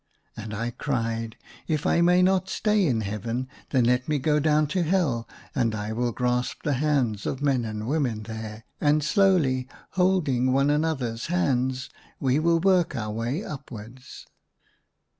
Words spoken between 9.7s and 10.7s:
holding